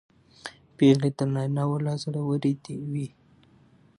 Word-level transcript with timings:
پېغلې 0.77 1.09
تر 1.17 1.27
نارینه 1.35 1.63
و 1.67 1.71
لا 1.85 1.93
زړورې 2.03 2.51
وې. 2.91 3.07